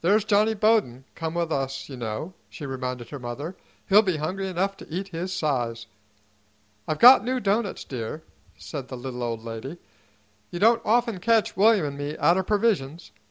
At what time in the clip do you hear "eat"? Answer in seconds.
4.88-5.08